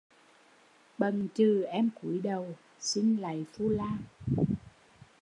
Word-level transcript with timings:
Bận 0.97 1.27
chừ 1.33 1.63
em 1.63 1.89
cúi 2.01 2.19
đẩu 2.19 2.55
xin 2.79 3.17
lạy 3.17 3.45
phu 3.53 3.69
lang 3.69 3.97